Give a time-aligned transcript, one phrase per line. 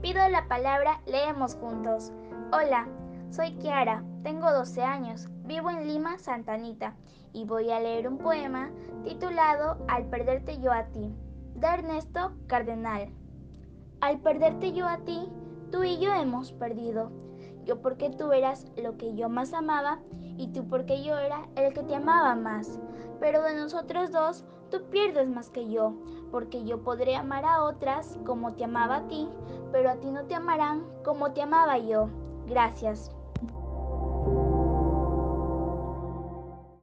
[0.00, 2.12] pido la palabra, leemos juntos.
[2.52, 2.86] Hola,
[3.30, 6.94] soy Kiara, tengo 12 años, vivo en Lima, Santa Anita,
[7.32, 8.70] y voy a leer un poema
[9.04, 11.12] titulado Al perderte yo a ti,
[11.56, 13.12] de Ernesto Cardenal.
[14.00, 15.28] Al perderte yo a ti,
[15.72, 17.10] tú y yo hemos perdido.
[17.64, 19.98] Yo porque tú eras lo que yo más amaba
[20.38, 22.78] y tú porque yo era el que te amaba más.
[23.20, 25.94] Pero de nosotros dos, tú pierdes más que yo,
[26.30, 29.28] porque yo podré amar a otras como te amaba a ti,
[29.72, 32.08] pero a ti no te amarán como te amaba yo.
[32.46, 33.17] Gracias.